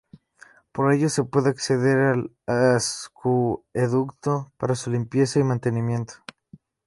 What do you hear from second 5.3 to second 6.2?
y mantenimiento.